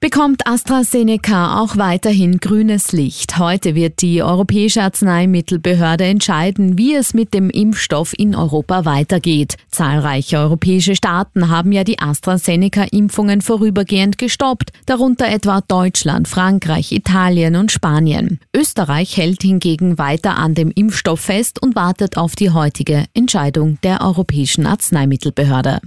bekommt 0.00 0.46
AstraZeneca 0.46 1.60
auch 1.60 1.76
weiterhin 1.76 2.38
grünes 2.38 2.92
Licht. 2.92 3.38
Heute 3.38 3.74
wird 3.74 4.02
die 4.02 4.22
Europäische 4.22 4.82
Arzneimittelbehörde 4.82 6.04
entscheiden, 6.04 6.76
wie 6.78 6.94
es 6.94 7.14
mit 7.14 7.34
dem 7.34 7.50
Impfstoff 7.50 8.12
in 8.16 8.34
Europa 8.34 8.84
weitergeht. 8.84 9.56
Zahlreiche 9.70 10.38
europäische 10.38 10.94
Staaten 10.94 11.48
haben 11.48 11.72
ja 11.72 11.84
die 11.84 11.98
AstraZeneca-Impfungen 11.98 13.40
vorübergehend 13.40 14.18
gestoppt, 14.18 14.72
darunter 14.86 15.28
etwa 15.28 15.60
Deutschland, 15.60 16.28
Frankreich, 16.28 16.92
Italien 16.92 17.56
und 17.56 17.72
Spanien. 17.72 18.40
Österreich 18.54 19.16
hält 19.16 19.42
hingegen 19.42 19.98
weiter 19.98 20.36
an 20.36 20.54
dem 20.54 20.70
Impfstoff 20.70 21.20
fest 21.20 21.62
und 21.62 21.76
wartet 21.76 22.16
auf 22.16 22.36
die 22.36 22.50
heutige 22.50 23.04
Entscheidung 23.14 23.78
der 23.82 24.00
Europäischen 24.02 24.66
Arzneimittelbehörde. 24.66 25.80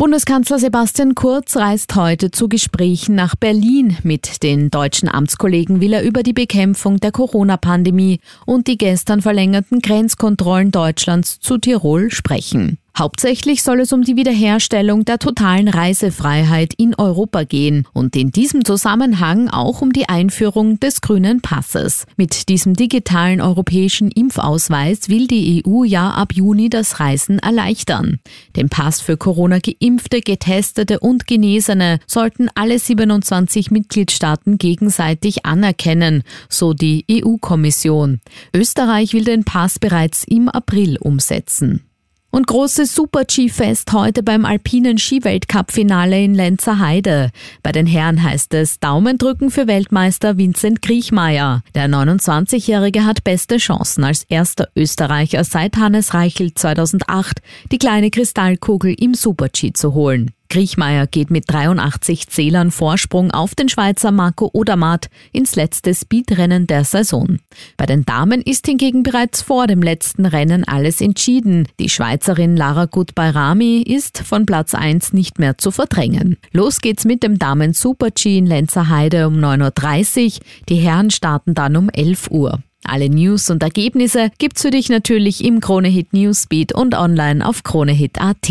Bundeskanzler 0.00 0.58
Sebastian 0.58 1.14
Kurz 1.14 1.58
reist 1.58 1.94
heute 1.94 2.30
zu 2.30 2.48
Gesprächen 2.48 3.14
nach 3.14 3.36
Berlin. 3.36 3.98
Mit 4.02 4.42
den 4.42 4.70
deutschen 4.70 5.10
Amtskollegen 5.10 5.82
will 5.82 5.92
er 5.92 6.02
über 6.02 6.22
die 6.22 6.32
Bekämpfung 6.32 6.96
der 7.00 7.12
Corona-Pandemie 7.12 8.20
und 8.46 8.66
die 8.66 8.78
gestern 8.78 9.20
verlängerten 9.20 9.80
Grenzkontrollen 9.80 10.70
Deutschlands 10.70 11.38
zu 11.38 11.58
Tirol 11.58 12.10
sprechen. 12.10 12.78
Hauptsächlich 12.96 13.62
soll 13.62 13.80
es 13.80 13.92
um 13.92 14.02
die 14.02 14.16
Wiederherstellung 14.16 15.04
der 15.04 15.18
totalen 15.18 15.68
Reisefreiheit 15.68 16.74
in 16.76 16.94
Europa 16.94 17.44
gehen 17.44 17.86
und 17.92 18.16
in 18.16 18.30
diesem 18.30 18.64
Zusammenhang 18.64 19.48
auch 19.48 19.80
um 19.80 19.92
die 19.92 20.08
Einführung 20.08 20.80
des 20.80 21.00
grünen 21.00 21.40
Passes. 21.40 22.06
Mit 22.16 22.48
diesem 22.48 22.74
digitalen 22.74 23.40
europäischen 23.40 24.10
Impfausweis 24.10 25.08
will 25.08 25.26
die 25.26 25.62
EU 25.64 25.84
ja 25.84 26.10
ab 26.10 26.34
Juni 26.34 26.68
das 26.68 27.00
Reisen 27.00 27.38
erleichtern. 27.38 28.18
Den 28.56 28.68
Pass 28.68 29.00
für 29.00 29.16
Corona 29.16 29.58
geimpfte, 29.60 30.20
getestete 30.20 31.00
und 31.00 31.26
Genesene 31.26 32.00
sollten 32.06 32.48
alle 32.54 32.78
27 32.78 33.70
Mitgliedstaaten 33.70 34.58
gegenseitig 34.58 35.46
anerkennen, 35.46 36.22
so 36.48 36.74
die 36.74 37.04
EU-Kommission. 37.10 38.20
Österreich 38.54 39.14
will 39.14 39.24
den 39.24 39.44
Pass 39.44 39.78
bereits 39.78 40.24
im 40.24 40.48
April 40.48 40.98
umsetzen. 40.98 41.84
Und 42.32 42.46
großes 42.46 42.94
Super-G-Fest 42.94 43.92
heute 43.92 44.22
beim 44.22 44.44
alpinen 44.44 44.98
Skiweltcup-Finale 44.98 46.22
in 46.22 46.34
Lenzer 46.34 46.78
Heide. 46.78 47.30
Bei 47.64 47.72
den 47.72 47.86
Herren 47.86 48.22
heißt 48.22 48.54
es 48.54 48.78
Daumen 48.78 49.18
drücken 49.18 49.50
für 49.50 49.66
Weltmeister 49.66 50.38
Vincent 50.38 50.80
Griechmeier. 50.80 51.62
Der 51.74 51.88
29-Jährige 51.88 53.04
hat 53.04 53.24
beste 53.24 53.56
Chancen 53.56 54.04
als 54.04 54.22
erster 54.28 54.68
Österreicher 54.76 55.42
seit 55.42 55.76
Hannes 55.76 56.14
Reichel 56.14 56.54
2008 56.54 57.42
die 57.72 57.78
kleine 57.78 58.10
Kristallkugel 58.10 58.94
im 58.96 59.14
Super-G 59.14 59.72
zu 59.72 59.94
holen. 59.94 60.30
Griechmeier 60.50 61.06
geht 61.06 61.30
mit 61.30 61.44
83 61.46 62.28
Zählern 62.28 62.70
Vorsprung 62.70 63.30
auf 63.30 63.54
den 63.54 63.68
Schweizer 63.68 64.10
Marco 64.10 64.50
Odermatt 64.52 65.08
ins 65.32 65.56
letzte 65.56 65.94
Speedrennen 65.94 66.66
der 66.66 66.84
Saison. 66.84 67.38
Bei 67.76 67.86
den 67.86 68.04
Damen 68.04 68.42
ist 68.42 68.66
hingegen 68.66 69.02
bereits 69.02 69.40
vor 69.40 69.66
dem 69.66 69.80
letzten 69.80 70.26
Rennen 70.26 70.64
alles 70.64 71.00
entschieden. 71.00 71.68
Die 71.78 71.88
Schweizerin 71.88 72.56
Lara 72.56 72.86
Gutbayrami 72.86 73.82
ist 73.82 74.18
von 74.18 74.44
Platz 74.44 74.74
1 74.74 75.12
nicht 75.12 75.38
mehr 75.38 75.56
zu 75.56 75.70
verdrängen. 75.70 76.36
Los 76.52 76.80
geht's 76.80 77.04
mit 77.04 77.22
dem 77.22 77.38
Damen 77.38 77.72
Super 77.72 78.10
G 78.10 78.36
in 78.36 78.46
Lenzerheide 78.46 79.28
um 79.28 79.36
9.30 79.36 80.24
Uhr. 80.34 80.40
Die 80.68 80.76
Herren 80.76 81.10
starten 81.10 81.54
dann 81.54 81.76
um 81.76 81.88
11 81.88 82.30
Uhr. 82.30 82.60
Alle 82.82 83.08
News 83.08 83.50
und 83.50 83.62
Ergebnisse 83.62 84.30
gibt's 84.38 84.62
für 84.62 84.70
dich 84.70 84.88
natürlich 84.88 85.44
im 85.44 85.60
Kronehit 85.60 86.12
Newsbeat 86.12 86.74
und 86.74 86.96
online 86.96 87.46
auf 87.46 87.62
kronehit.at. 87.62 88.50